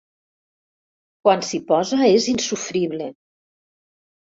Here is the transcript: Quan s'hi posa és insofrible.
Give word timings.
Quan 1.27 1.43
s'hi 1.51 1.61
posa 1.69 2.01
és 2.15 2.27
insofrible. 2.33 3.13